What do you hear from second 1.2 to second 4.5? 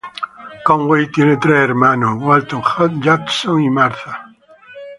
tres hermanos: Walton, Judson y Martha.